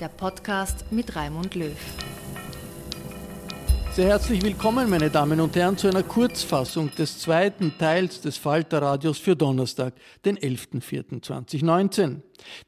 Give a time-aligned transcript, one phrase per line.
[0.00, 1.76] der Podcast mit Raimund Löw.
[3.92, 9.18] Sehr herzlich willkommen, meine Damen und Herren, zu einer Kurzfassung des zweiten Teils des Falterradios
[9.18, 12.20] für Donnerstag, den 11.04.2019.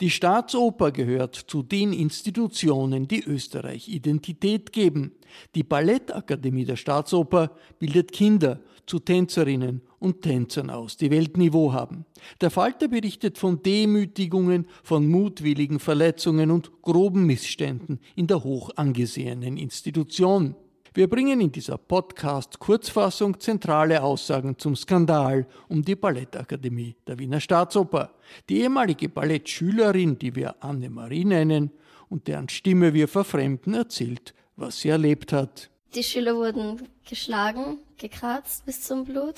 [0.00, 5.12] Die Staatsoper gehört zu den Institutionen, die Österreich Identität geben.
[5.54, 12.06] Die Ballettakademie der Staatsoper bildet Kinder zu Tänzerinnen und Tänzern aus, die Weltniveau haben.
[12.40, 19.58] Der Falter berichtet von Demütigungen, von mutwilligen Verletzungen und groben Missständen in der hoch angesehenen
[19.58, 20.56] Institution.
[20.92, 28.10] Wir bringen in dieser Podcast-Kurzfassung zentrale Aussagen zum Skandal um die Ballettakademie der Wiener Staatsoper.
[28.48, 31.70] Die ehemalige Ballettschülerin, die wir Annemarie nennen
[32.08, 35.70] und deren Stimme wir verfremden, erzählt, was sie erlebt hat.
[35.94, 39.36] Die Schüler wurden geschlagen, gekratzt bis zum Blut,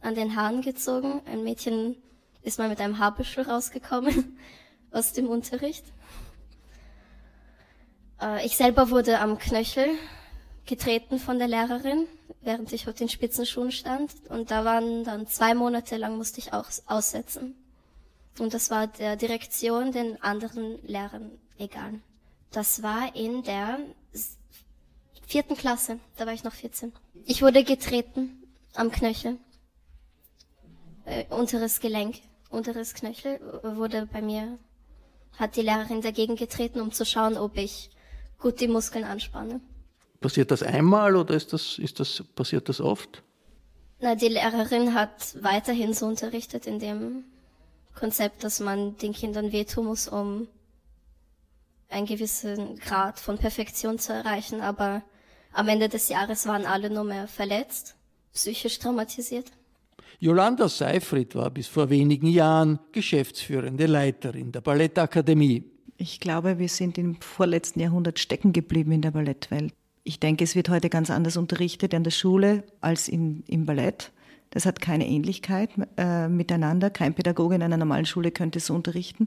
[0.00, 1.22] an den Haaren gezogen.
[1.26, 1.94] Ein Mädchen
[2.42, 4.36] ist mal mit einem Haarbüschel rausgekommen
[4.90, 5.84] aus dem Unterricht.
[8.20, 9.90] Äh, ich selber wurde am Knöchel
[10.68, 12.06] getreten von der Lehrerin,
[12.42, 14.12] während ich auf den Spitzenschuhen stand.
[14.28, 17.56] Und da waren dann zwei Monate lang musste ich auch aussetzen.
[18.38, 21.94] Und das war der Direktion, den anderen Lehrern egal.
[22.52, 23.80] Das war in der
[25.26, 26.92] vierten Klasse, da war ich noch 14.
[27.24, 28.42] Ich wurde getreten
[28.74, 29.38] am Knöchel.
[31.04, 32.20] Äh, unteres Gelenk,
[32.50, 34.58] unteres Knöchel wurde bei mir,
[35.38, 37.90] hat die Lehrerin dagegen getreten, um zu schauen, ob ich
[38.38, 39.60] gut die Muskeln anspanne.
[40.20, 43.22] Passiert das einmal oder ist das, ist das, passiert das oft?
[44.00, 47.24] Na, die Lehrerin hat weiterhin so unterrichtet in dem
[47.94, 50.48] Konzept, dass man den Kindern wehtun muss, um
[51.88, 55.02] einen gewissen Grad von Perfektion zu erreichen, aber
[55.52, 57.96] am Ende des Jahres waren alle nur mehr verletzt,
[58.32, 59.46] psychisch traumatisiert.
[60.20, 65.64] Jolanda Seifried war bis vor wenigen Jahren geschäftsführende Leiterin der Ballettakademie.
[65.96, 69.74] Ich glaube, wir sind im vorletzten Jahrhundert stecken geblieben in der Ballettwelt.
[70.08, 74.10] Ich denke, es wird heute ganz anders unterrichtet in der Schule als in, im Ballett.
[74.48, 76.88] Das hat keine Ähnlichkeit äh, miteinander.
[76.88, 79.26] Kein Pädagoge in einer normalen Schule könnte so unterrichten.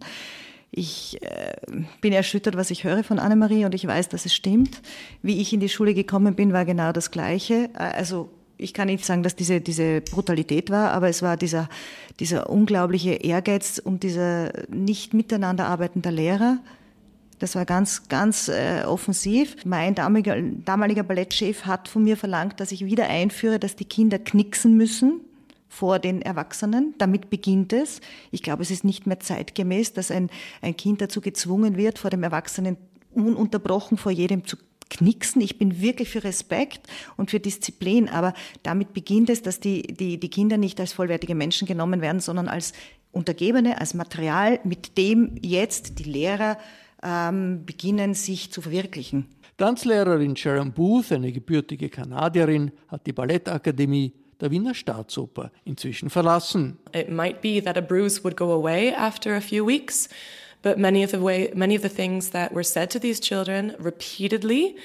[0.71, 1.53] Ich äh,
[2.01, 4.81] bin erschüttert, was ich höre von Annemarie und ich weiß, dass es stimmt.
[5.21, 7.69] Wie ich in die Schule gekommen bin, war genau das Gleiche.
[7.75, 11.69] Äh, also ich kann nicht sagen, dass diese, diese Brutalität war, aber es war dieser,
[12.19, 16.57] dieser unglaubliche Ehrgeiz und dieser nicht miteinander arbeitender Lehrer.
[17.41, 19.55] Das war ganz, ganz äh, offensiv.
[19.65, 24.19] Mein damaliger, damaliger Ballettchef hat von mir verlangt, dass ich wieder einführe, dass die Kinder
[24.19, 25.21] knicksen müssen
[25.67, 26.93] vor den Erwachsenen.
[26.99, 27.99] Damit beginnt es.
[28.29, 30.29] Ich glaube, es ist nicht mehr zeitgemäß, dass ein,
[30.61, 32.77] ein Kind dazu gezwungen wird, vor dem Erwachsenen
[33.15, 34.55] ununterbrochen vor jedem zu
[34.91, 35.41] knicksen.
[35.41, 40.19] Ich bin wirklich für Respekt und für Disziplin, aber damit beginnt es, dass die, die,
[40.19, 42.73] die Kinder nicht als vollwertige Menschen genommen werden, sondern als
[43.11, 46.57] Untergebene, als Material, mit dem jetzt die Lehrer
[47.03, 49.27] ähm, beginnen, sich zu verwirklichen.
[49.57, 56.79] Tanzlehrerin Sharon Booth, eine gebürtige Kanadierin, hat die Ballettakademie der Wiener Staatsoper inzwischen verlassen.
[56.93, 60.09] It might be that a bruise would go away after a few weeks,
[60.63, 63.73] but many of the way many of the things that were said to these children
[63.79, 64.75] repeatedly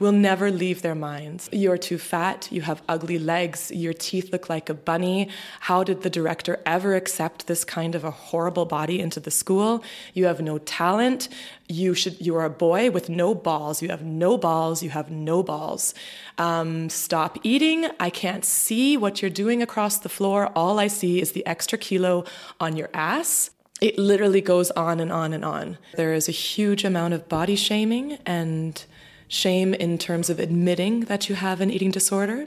[0.00, 1.48] will never leave their minds.
[1.52, 5.28] You're too fat, you have ugly legs, your teeth look like a bunny.
[5.60, 9.84] How did the director ever accept this kind of a horrible body into the school?
[10.14, 11.28] You have no talent.
[11.68, 13.82] You should you are a boy with no balls.
[13.82, 15.94] You have no balls, you have no balls.
[16.38, 17.86] Um, stop eating.
[18.00, 20.50] I can't see what you're doing across the floor.
[20.56, 22.24] All I see is the extra kilo
[22.58, 23.50] on your ass.
[23.80, 25.78] It literally goes on and on and on.
[25.94, 28.84] There is a huge amount of body shaming and
[29.30, 32.46] shame in terms of admitting that you have an eating disorder.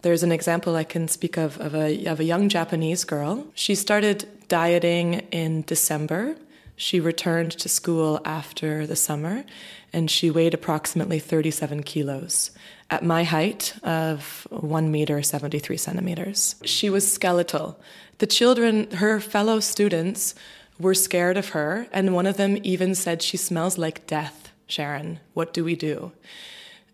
[0.00, 3.46] There's an example I can speak of of a, of a young Japanese girl.
[3.54, 6.34] She started dieting in December.
[6.74, 9.44] She returned to school after the summer
[9.92, 12.50] and she weighed approximately 37 kilos
[12.90, 16.56] at my height of 1 meter 73 centimeters.
[16.64, 17.78] She was skeletal.
[18.18, 20.34] The children, her fellow students,
[20.78, 24.41] were scared of her, and one of them even said she smells like death.
[24.72, 26.12] Sharon, what do we do?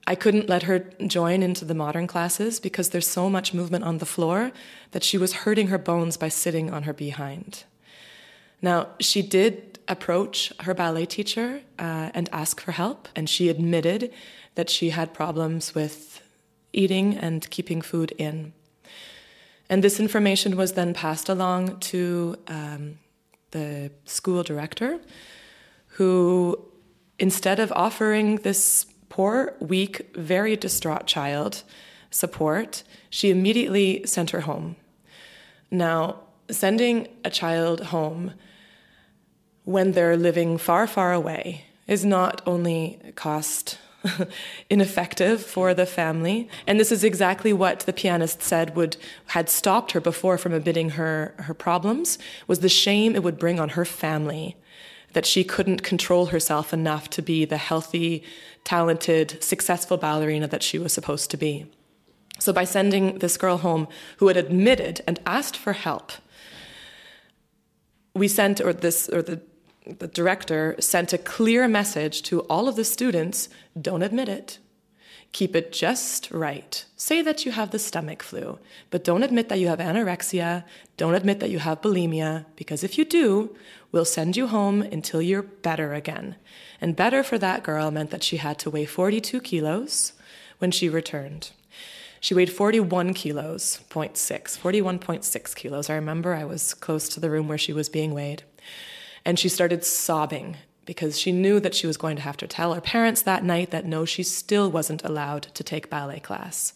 [0.05, 3.99] I couldn't let her join into the modern classes because there's so much movement on
[3.99, 4.51] the floor
[4.91, 7.65] that she was hurting her bones by sitting on her behind.
[8.61, 14.13] Now, she did approach her ballet teacher uh, and ask for help, and she admitted
[14.57, 16.21] that she had problems with
[16.73, 18.55] eating and keeping food in.
[19.71, 22.99] And this information was then passed along to um,
[23.53, 24.99] the school director,
[25.97, 26.59] who
[27.19, 31.63] instead of offering this poor, weak, very distraught child
[32.11, 34.77] support, she immediately sent her home.
[35.71, 36.21] Now,
[36.51, 38.33] sending a child home
[39.65, 43.79] when they're living far, far away is not only cost
[44.71, 49.91] ineffective for the family and this is exactly what the pianist said would had stopped
[49.93, 52.17] her before from admitting her her problems
[52.47, 54.57] was the shame it would bring on her family
[55.13, 58.23] that she couldn't control herself enough to be the healthy,
[58.65, 61.67] talented, successful ballerina that she was supposed to be.
[62.39, 63.89] So, by sending this girl home
[64.19, 66.13] who had admitted and asked for help,
[68.15, 69.41] we sent, or this, or the,
[69.87, 73.49] the director sent a clear message to all of the students
[73.81, 74.59] don't admit it.
[75.33, 76.85] Keep it just right.
[76.97, 78.59] Say that you have the stomach flu,
[78.91, 80.65] but don't admit that you have anorexia.
[80.97, 83.55] Don't admit that you have bulimia, because if you do,
[83.93, 86.37] we'll send you home until you're better again.
[86.81, 90.13] And better for that girl meant that she had to weigh 42 kilos
[90.59, 91.51] when she returned.
[92.21, 95.91] She weighed 41 kilos, 0.6, 41.6 kilos.
[95.91, 98.43] I remember I was close to the room where she was being weighed.
[99.25, 100.57] And she started sobbing
[100.89, 103.71] because she knew that she was going to have to tell her parents that night
[103.71, 106.73] that no, she still wasn't allowed to take ballet class.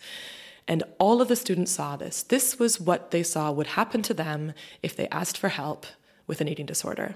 [0.68, 2.22] And all of the students saw this.
[2.22, 5.86] This was what they saw would happen to them if they asked for help
[6.26, 7.14] with an eating disorder.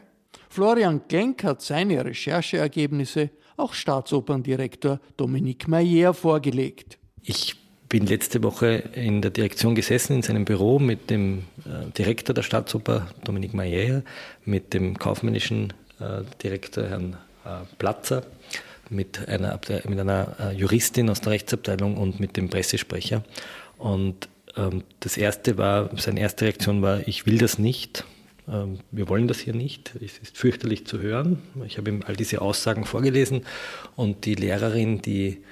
[0.48, 3.28] Florian Genk hat seine Rechercheergebnisse
[3.58, 6.96] auch Staatsoperndirektor Dominique Mayer vorgelegt.
[7.22, 7.56] Ich
[7.90, 12.42] bin letzte Woche in der Direktion gesessen, in seinem Büro mit dem äh, Direktor der
[12.42, 14.02] Staatsoper, Dominique Mayer,
[14.46, 15.74] mit dem kaufmännischen
[16.42, 17.16] Direktor Herrn
[17.46, 18.22] äh, Platzer,
[18.90, 23.22] mit einer, mit einer äh, Juristin aus der Rechtsabteilung und mit dem Pressesprecher.
[23.78, 28.04] Und ähm, das erste war, seine erste Reaktion war, ich will das nicht.
[28.48, 29.94] Ähm, wir wollen das hier nicht.
[29.96, 31.42] Es ist fürchterlich zu hören.
[31.66, 33.44] Ich habe ihm all diese Aussagen vorgelesen
[33.96, 35.42] und die Lehrerin, die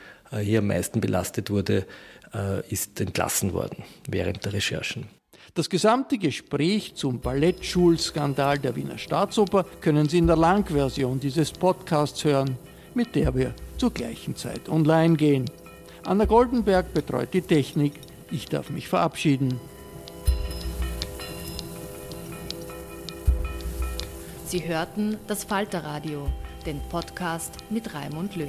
[0.41, 1.87] hier am meisten belastet wurde,
[2.69, 5.07] ist entlassen worden während der Recherchen.
[5.57, 12.25] Das gesamte Gespräch zum Ballettschulskandal der Wiener Staatsoper können Sie in der Langversion dieses Podcasts
[12.25, 12.59] hören,
[12.93, 15.49] mit der wir zur gleichen Zeit online gehen.
[16.05, 17.93] Anna Goldenberg betreut die Technik.
[18.33, 19.61] Ich darf mich verabschieden.
[24.47, 26.27] Sie hörten das Falterradio,
[26.67, 28.49] den Podcast mit Raimund Löw.